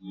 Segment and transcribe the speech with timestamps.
[0.00, 0.06] Hi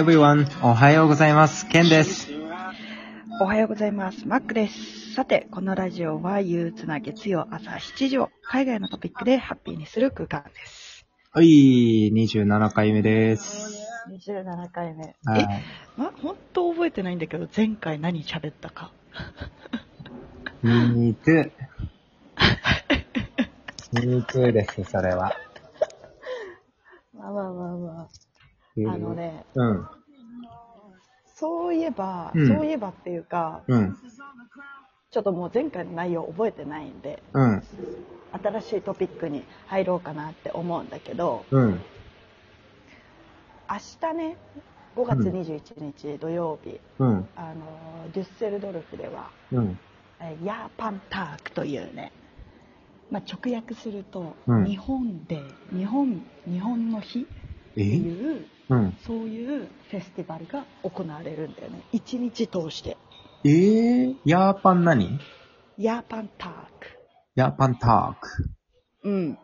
[0.00, 0.46] everyone!
[0.62, 1.68] おはようございます。
[1.68, 2.30] ケンです。
[3.38, 4.26] おはようございます。
[4.26, 5.12] マックです。
[5.12, 11.04] さて、このラジオは憂鬱な月曜朝7時を海外のトピックでハッピーにする空間です。
[11.30, 13.81] はい、27回目です。
[14.10, 15.14] 27回目。
[15.24, 15.46] はいえ、
[15.96, 18.90] ま、本当覚えてないんだけど、前回何喋ったか。
[20.62, 21.50] Me too.
[23.92, 25.32] Me too です、それは。
[27.12, 28.08] まあまあまあまあ。
[28.94, 29.14] あの。
[29.14, 29.88] ね、うん、
[31.34, 33.96] そういえば、うんそういえばっていうか、うん、
[35.10, 37.62] ちょっともう前回の内容覚えてないんで、うん、
[38.42, 41.80] 新しいトピックに入ろうかなって思うんだけど、うん、
[43.70, 44.36] 明日ね、
[44.96, 49.78] 5月21日土曜日、うん、あのデュッセルドルフではうん。
[50.20, 52.12] えーヤーパンタークというね、
[53.10, 54.64] まあ、直訳すると、うん。
[54.64, 55.40] 日本で
[55.74, 58.96] 日本日本の日ってえいううん。
[59.06, 61.82] そういうフェスティバルが行われるんだよね。
[61.92, 62.96] 一日通して。
[63.44, 65.18] えー、ヤーパン何？
[65.78, 66.86] ヤーパンターク。
[67.34, 68.28] ヤーパンターク。
[69.04, 69.38] うん。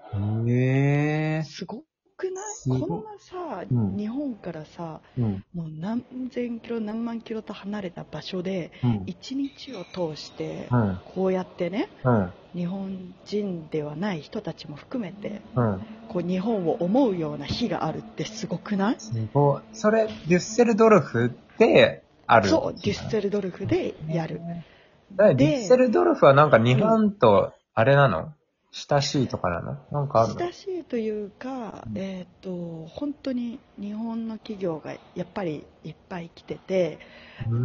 [0.48, 1.82] えー、すご
[2.18, 2.80] くない？
[2.80, 3.96] こんなさ、うん。
[3.96, 15.80] 日本からさうん、もう何千キロ何万キロと離れた場所でうん、一日を通してうん、こうやってねうん、日本人ではない人たちも含めてうん。
[16.08, 18.96] こう日本を思うような日があるってすごくない？
[18.98, 19.62] すごい。
[19.72, 24.40] それ、デュッセルドルフであるそう、デュッセルドルフでやる。
[25.16, 28.32] デュッセルドルフはなんか日本と、あれなの？
[28.72, 29.76] 親しいとかなの？
[29.90, 30.40] なんかあるの？
[30.40, 36.98] 親しいというか、えっ、と、本当に日本の企業がやっぱりいっぱい来てて、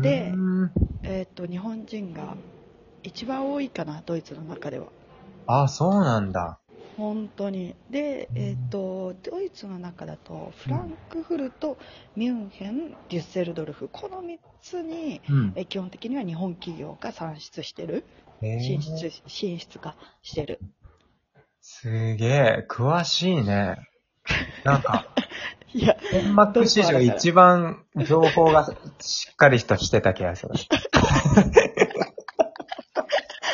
[0.01, 0.71] でうーん
[1.03, 2.37] えっ、と、日本人が
[3.03, 4.87] 一番多いかな、ドイツの中では。
[5.45, 6.59] あ、そうなんだ。
[6.95, 7.75] 本当に。
[7.89, 11.77] で、えっ、と、ドイツの中だと、フランクフルト、
[12.15, 15.53] ミュンヘン、デュッセルドルフ、この3つに、うん。
[15.55, 18.05] え基本的には日本企業が産出してる。
[18.41, 20.59] え進出、進出化してる。
[21.65, 23.77] すげえ、詳しいね。
[24.65, 25.07] なんか、
[25.73, 28.67] いや、本幕史上一番情報が
[28.99, 30.51] しっかりとしてた気がする。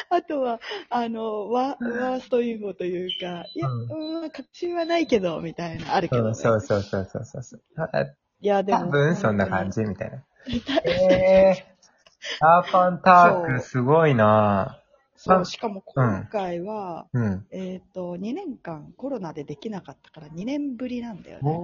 [0.09, 0.59] あとは、
[0.90, 7.62] あの、ワワーストインフォというか、いや、ううんん、確信はないけど、みたいな、あるけど、ねうん、そうそうそうそうそうそう。
[7.78, 8.80] あいや、でも。
[8.80, 10.24] 多分そんな感じみたいな。
[10.84, 14.80] えー、ターパンタークすごいな
[15.22, 17.46] そう、しかも今回は、うん。
[17.52, 21.59] えっ、と、2年間コロナでできなかったから2年ぶりなんだよね。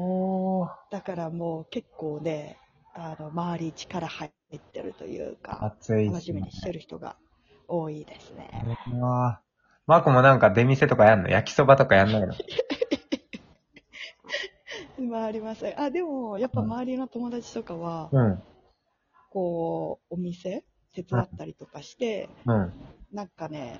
[0.91, 2.57] だからもう結構ね、
[2.95, 7.15] あの、周り力入ってるというか、暑い楽しみにしてる人が
[7.69, 8.49] 多いですね。
[8.91, 9.39] うわ
[9.87, 11.29] マーコもなんか出店とかやんの？
[11.29, 12.33] 焼きそばとかやんないの？
[15.11, 15.79] 回りません。
[15.79, 18.41] あ、でも、やっぱ周りの友達とかは、うん。
[19.29, 20.63] こう、お店
[20.95, 22.73] 手伝ったりとかして、うん。
[23.13, 23.79] なんかね、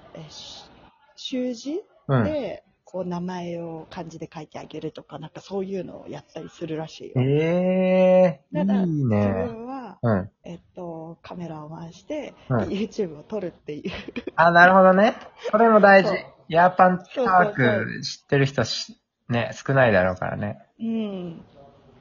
[1.16, 2.24] 習字うん。
[2.24, 7.14] で、こう、名前を漢字で書いてあげるとか、なんかそういうのをやったりするらしいよ。
[7.22, 9.26] ええー、ただ自いいね。
[9.48, 10.30] 分は、うん。
[10.44, 13.92] えっと、カメラを回して、うん YouTube を撮るっていう。
[14.36, 15.16] あ、なるほどね。
[15.52, 16.12] それも大事。
[16.48, 18.96] ヤーパンターク知ってる人し
[19.30, 20.60] ね、少ないだろうからね。
[20.80, 21.42] うん。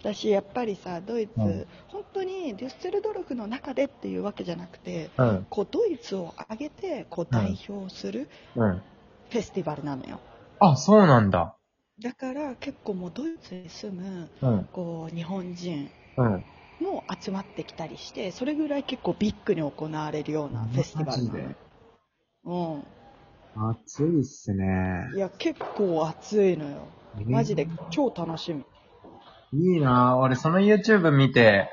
[0.00, 5.46] 私、やっぱりさ、ドイツ、うん本当にデュッセルドルフの中でっていうわけじゃなくて、うん。
[5.50, 8.82] こう、ドイツを挙げて、こう、代表するうん。
[9.30, 10.20] フェスティバルなのよ。
[10.60, 11.56] あ、そうなんだ。
[12.00, 14.64] だから、結構もうドイツに住む、うん。
[14.72, 16.44] こう、日本人うん。
[16.80, 21.48] も集まってきたりして、それぐらい結構ビッグに行われるようなフェスティバルなのよ。
[22.44, 22.84] うん。
[23.70, 24.66] 暑いっすね。
[25.14, 26.76] いや、結構暑いのよ。
[27.26, 28.64] マジで超楽しみ。
[29.52, 30.16] いいなぁ。
[30.16, 31.68] 俺その YouTube 見て、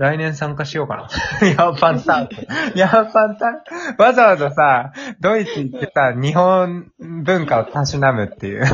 [0.00, 1.08] 来年参加しようかな。
[1.46, 2.34] ヤーパンターク。
[2.74, 3.52] ヤーパンター
[3.96, 4.02] ク。
[4.02, 8.64] わざわざさ、ドイツ行ってさ、日本文化をたしなむっていう。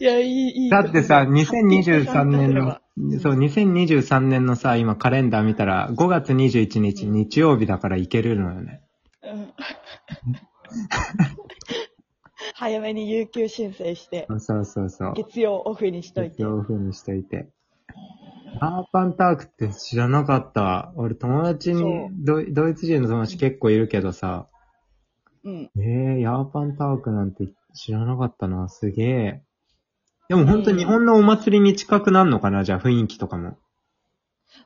[0.00, 0.70] いや、いい、いい。
[0.70, 2.78] だってさ、2023年の、
[3.20, 8.80] そう、2023年のさ、今カレンダー見たら、5月21日日曜日だから行けるのよね。
[9.22, 9.52] うん
[12.54, 15.12] 早めに有給申請して、そうそうそう。
[15.14, 16.42] 月曜オフにしといて。
[16.42, 17.48] そういう風にしといて。
[18.54, 20.92] ヤーパンタークって知らなかった。
[20.96, 24.48] 俺友達にドイ、ドイツ人の友達結構いるけどさ、
[25.44, 25.70] うん。
[25.76, 28.68] えー、ヤーパンタークなんて知らなかったな。
[28.68, 29.42] すげえ。
[30.28, 32.64] でも本当に日本のお祭りに近くなるのかな？
[32.64, 33.58] じゃあ雰囲気とかも。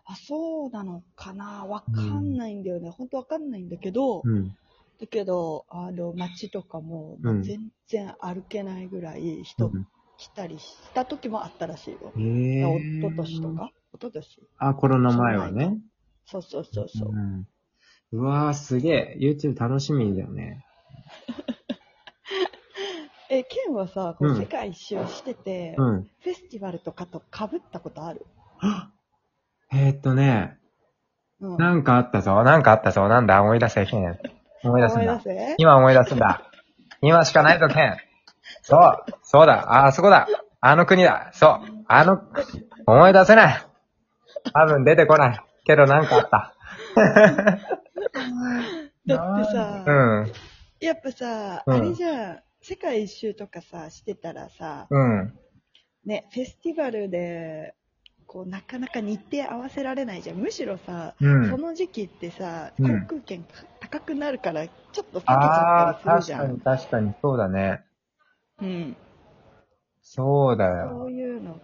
[0.05, 1.67] あ、そうなのかな？
[1.67, 2.91] わかんないんだよね。
[2.91, 4.57] ほんとわかんないんだけど、うん。
[5.01, 9.87] だけど、あの、街とかも、うん全然歩けないぐらい人うん
[10.21, 12.13] 来たりした時もあったらしいよ。
[12.15, 12.21] へ
[12.61, 12.61] え。
[12.61, 13.71] 一昨年とか？
[13.95, 15.79] 一昨年あ、コロナ前はね。
[16.27, 17.13] そうそうそうそう。
[17.17, 17.47] ん。
[18.13, 19.17] うわー、すげえ。
[19.19, 20.63] YouTube 楽しみだよね。
[23.31, 26.03] え、ケンはさ、こううん世界一周してて、うん。
[26.03, 28.27] フェスティバルとかと被ったことある？
[29.73, 30.59] えー、っとね、
[31.41, 31.57] うん。
[31.57, 32.43] なんかあったぞ。
[32.43, 33.09] なんかあったぞ。
[33.09, 33.41] なんだ？
[33.41, 34.19] 思い出せ、ケン。
[34.65, 35.13] 思い出すんだ。
[35.15, 35.55] 思い出せ？
[35.57, 36.43] 今思い出すんだ。
[37.01, 37.97] 今しかないぞ、ケン。
[38.63, 39.05] そう。
[39.23, 39.73] そうだ。
[39.73, 40.29] あ、あそこだ。
[40.61, 41.31] あの国だ。
[41.33, 41.85] そう。
[41.87, 42.21] あの、
[42.87, 43.67] 思い出せない。
[44.53, 45.41] 多分出てこない。
[45.65, 46.55] けどなんかあった。
[49.07, 49.93] だってさ、う
[50.23, 50.33] ん。
[50.81, 55.39] やっぱさ、うんあれじゃん、世界一周とかさ、してたらさ、うん。
[56.05, 57.75] ね、フェスティバルで、
[58.27, 60.37] こう、なかなか日程合わせられないじゃん。
[60.37, 63.45] むしろさ、うんその時期ってさ、うん航空券
[63.81, 66.59] 高くなるから、ちょっと避けちゃったりするじゃん。
[66.59, 67.85] 確かに確かに、そうだね。
[68.63, 68.97] うん。
[70.03, 70.91] そうだよ。
[70.91, 71.55] そういうの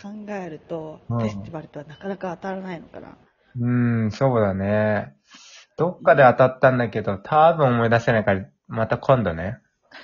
[0.00, 3.16] 考えると、うんフェスティバルとはなかなか当たらないのかな。
[3.58, 3.70] う
[4.06, 5.14] ん、そうだね。
[5.76, 9.58] どっかで当たったんだけど、多分思い出せないから、また今度ね。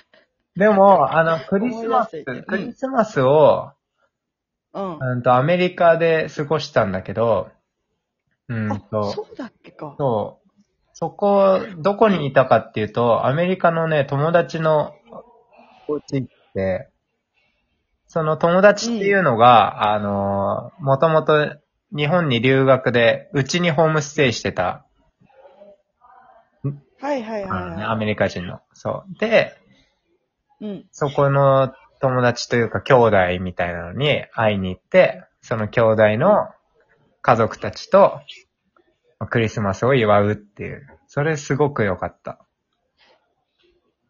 [0.56, 3.72] でも、あの、クリスマス思い出せ、クリスマスを、
[4.72, 4.98] うん。
[4.98, 7.50] うんと、アメリカで過ごしたんだけど、
[8.48, 9.94] うんあ、と、そうだっけか。
[9.98, 10.48] そう。
[10.92, 14.95] そこ、どこにいたかっていうと、アメリカのね、友達の
[15.88, 16.88] お家行って、
[18.06, 21.56] その友達っていうのが、あの、もともと
[21.94, 24.86] 日本に留学で、うちにホームステイしてた、
[27.00, 28.60] はいはいはい、あのね、アはメリカ人の。
[28.72, 29.18] そう。
[29.18, 29.54] で、
[30.60, 30.66] い。
[30.66, 30.86] うん。
[30.90, 36.48] そこの友達というか兄弟みたいなのに会いに行って、その兄弟の
[37.22, 38.20] 家族たちと
[39.30, 40.86] クリスマスを祝うっていう。
[41.06, 42.45] それすごく良かった。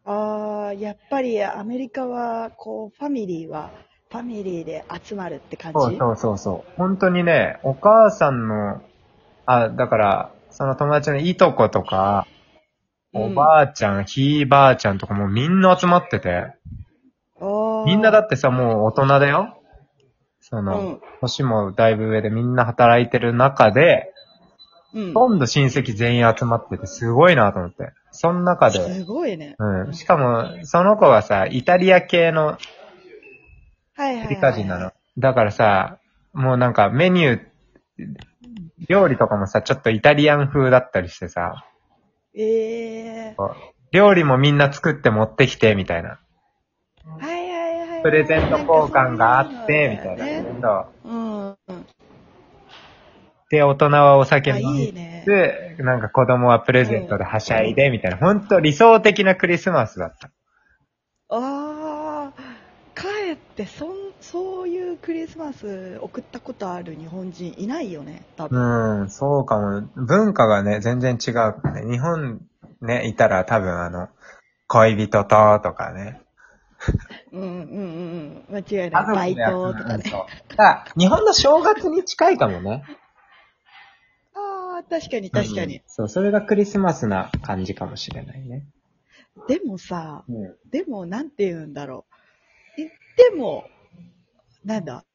[0.07, 3.71] ああ、やっぱりアメリカは、こう、ファミリーは、
[4.09, 5.79] ファミリーで集まるって感じ？
[5.79, 6.71] そうそうそうそう。
[6.77, 8.81] 本当にね、お母さんの、
[9.45, 12.25] あ、だから、その友達のいとことか、
[13.13, 16.53] おばあちゃん、ひいばあちゃんとかもうみんな集まってて、
[17.85, 19.61] みんなだってさ、もう大人だよ。
[20.39, 24.13] その、年もだいぶ上でみんな働いてる中で、
[24.97, 25.13] うん。
[25.13, 27.91] ほとんど親戚全員集まっててすごいなと思って。
[28.11, 29.55] その中で、すごいね。
[29.59, 29.93] うん。
[29.93, 32.59] しかも、その子はさ、イタリア系のはい
[33.97, 34.25] はい、はい。
[34.25, 34.91] アメリカ人なの。
[35.17, 35.99] だからさ、
[36.33, 37.39] もうなんかメニュー、
[38.89, 41.65] 料理とかもさ、ちょっとイタリアン風だったりしてさ、
[42.35, 43.35] ええ
[43.91, 46.19] 料理もみんな作って持ってきて、みたいな。
[47.05, 47.25] ー。
[47.25, 48.03] はいはいはいはい。
[48.03, 50.25] プレゼント交換があって、みたいな。
[50.25, 50.45] ね。
[50.61, 51.85] そううん。
[53.51, 53.57] うん。
[53.57, 55.23] で、大人はお酒あ、飲みいいね。
[55.25, 58.17] で、なんか子供はプレゼントではしゃいで、みたいな。
[58.17, 60.29] ほんと理想的なクリスマスだった。
[61.29, 62.33] ああ、
[62.93, 63.89] かえって、そん、
[64.21, 69.01] そういうクリスマス送ったことある日本人いないよね、多分。
[69.01, 69.81] うん、そうかも。
[69.95, 71.33] 文化がね、全然違う、
[71.73, 71.91] ね。
[71.91, 72.41] 日本
[72.81, 74.09] ね、いたら多分あの、
[74.67, 76.21] 恋人と、とかね。
[77.31, 78.55] うんうんうんうん。
[78.55, 79.05] 間違いない。
[79.15, 80.03] バイトとかね。
[80.55, 82.83] だ日本の正月に近いかもね。
[84.89, 85.81] ああ、確かに確かにうん。
[85.87, 88.65] そう、それがクリスマスな感じかもしれないね。
[89.47, 90.55] でもさ、うん。
[90.71, 92.05] でも、なんて言うんだろ
[92.77, 92.81] う。
[92.81, 93.69] え、でも、
[94.65, 95.05] なんだ、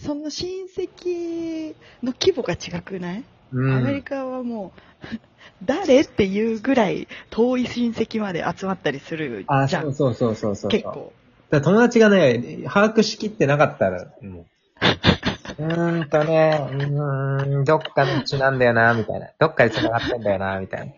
[0.00, 4.80] その親戚の規模が違くない、うん、アメリカはもう、
[5.64, 9.82] 誰っていうぐらい遠い親戚まで集まったりするあ、じゃ。
[9.82, 10.70] そうんそうそうそうそう。
[10.70, 11.12] 結構。
[11.50, 14.46] だ友達がね、把握しきってなかったら、もう。
[15.58, 19.28] うーんとね、うーん、どっかのうちなんだよな、みたいな。
[19.38, 20.92] どっかで繋がってんだよな、みたいな。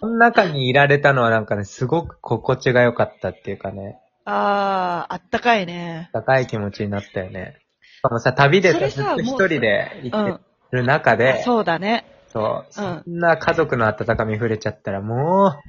[0.00, 6.10] この中にいられたのはなんかね、すごく心地が良かったっていうかね、ああ、あったかいね。
[6.12, 7.56] 高い気持ちになったよね。
[7.80, 10.40] しかもさ、旅でささずっと一人でう行っん。
[10.70, 12.04] てる中で、そうだね。
[12.28, 15.62] そう、そうんんな家族の温かみ触れちゃったら、も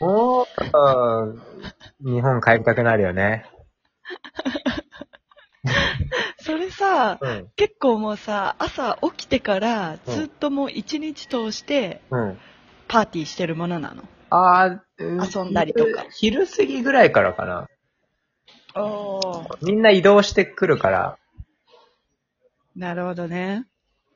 [0.00, 0.46] う、もう、
[2.04, 3.44] 日本帰りたくなるよね。
[6.50, 7.48] それさ、うん。
[7.54, 12.38] 結構もうさ、朝起きてからずっともう一日通してうん。
[12.88, 14.02] パーティーしてるものなの。
[14.30, 16.44] ああ、遊んだりとか昼。
[16.44, 17.68] 昼過ぎぐらいからかな。
[18.74, 19.58] おー。
[19.62, 21.18] みんな移動してくるから、
[22.74, 23.66] なるほどね。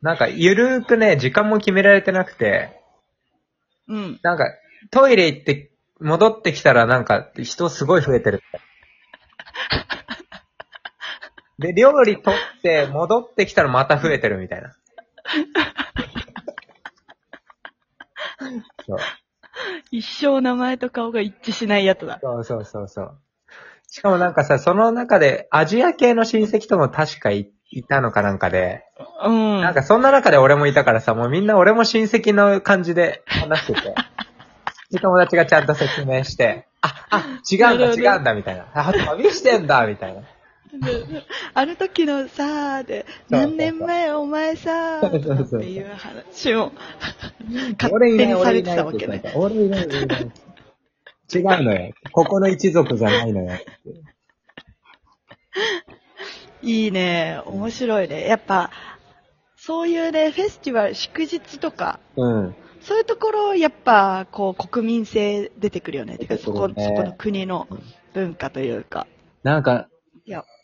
[0.02, 2.80] なんかゆるーくね、時間も決められてなくて、
[3.86, 4.20] うん。
[4.22, 4.46] なんか
[4.90, 8.42] トイレ行って戻ってきたらなんか人すごい増えてる。
[11.58, 14.74] で、料理取って戻ってきたらまた増えてるみたいな。
[18.86, 18.98] そう
[19.90, 22.18] 一生名前と顔が一致しないやつだ。
[22.20, 23.18] そうそうそうそう。
[23.88, 28.84] しかもなんかさ、その中でアジア系の親戚とも確かいいたのかなんかで、
[29.24, 29.60] うん。
[29.60, 33.94] なんかそんな中で俺もいたからさ、もうみんな俺も親戚の感じで話してて。
[34.90, 38.66] で、友達がちゃんと説明して、あ、あ、違うんだ違うんだみたいな。
[38.74, 40.22] あ、旅してんだみたいな。
[40.80, 41.22] で
[41.54, 46.72] あの時のさーで、何年前お前さそうそうそうーっていう話を
[47.80, 49.22] 勝手にされてたわけね。
[49.34, 50.30] 俺いない、俺いない。
[51.34, 51.92] 違うのよ。
[52.12, 53.58] ここの一族じゃないのよ。
[56.62, 57.40] いいね。
[57.46, 58.26] 面白いね。
[58.26, 58.70] やっぱ、
[59.56, 62.54] そういうね、フェスティバル、祝日とか、うん。
[62.80, 66.18] そういうところ、やっぱ、こう、国民性出てくるよね。
[66.18, 67.66] てか、そこ、そこの国の
[68.12, 69.06] 文化というか。
[69.42, 69.88] なんか、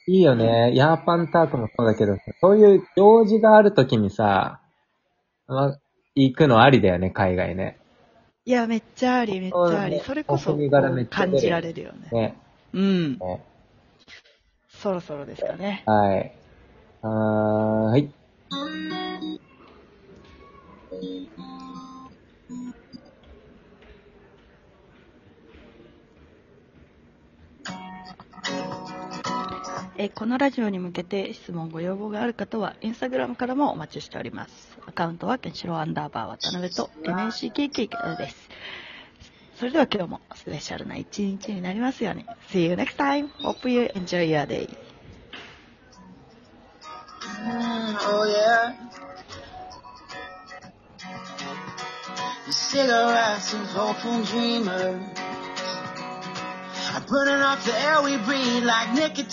[0.06, 0.74] いや、いいよね。
[0.74, 4.60] ヤーパンタークもそうだけどさ、そういう行事があるときにさ、
[5.46, 5.76] ま、
[6.14, 7.78] 行くのありだよね、海外ね。
[8.44, 10.00] いや、めっちゃあり、めっちゃあり。
[10.00, 10.56] それこそ、
[11.10, 12.08] 感じられるよね。
[12.12, 12.36] ね。
[12.72, 13.12] うん。
[13.18, 13.44] ね
[14.68, 15.82] そろそろですかね。
[15.86, 16.32] はい。
[17.02, 18.19] はーい。
[30.00, 34.78] えーこのラジオに向けて質問、ご要望がある方は、インスタグラムからもお待ちしております。
[34.86, 38.48] アカウントは、ケンシロウアンダーバー渡辺と NACKK です。
[39.56, 42.24] それでは今日もスペシャルな一日になりますように。
[42.48, 43.28] See you next time.
[43.42, 44.70] Hope you enjoy your day.
[47.44, 48.72] Mm, oh yeah.
[52.48, 55.20] Cigarettes of hopeful dreamers
[56.94, 59.30] are burning off the air we breathe like nicotine.